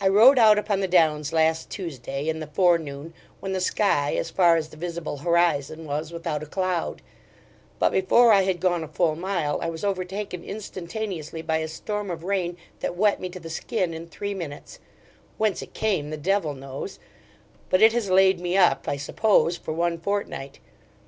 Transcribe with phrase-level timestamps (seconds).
[0.00, 4.28] I rode out upon the Downs last Tuesday, in the forenoon, when the sky, as
[4.28, 7.02] far as the visible horizon, was without a cloud;
[7.78, 12.10] but before I had gone a full mile, I was overtaken instantaneously by a storm
[12.10, 14.80] of rain that wet me to the skin in three minutes
[15.38, 16.98] whence it came the devil knows;
[17.70, 20.58] but it has laid me up (I suppose) for one fortnight.